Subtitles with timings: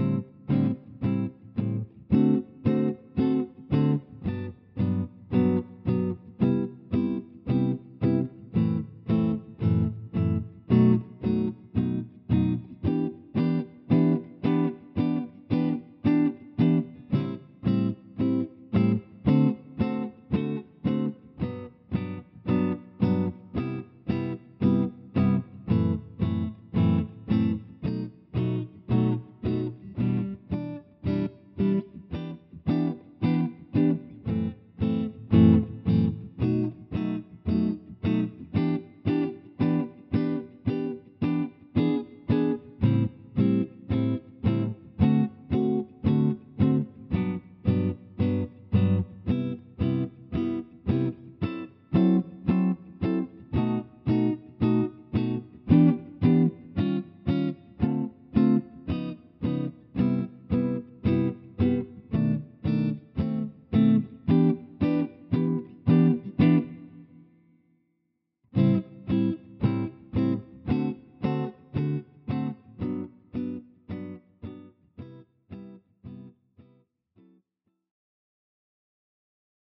[0.00, 0.39] you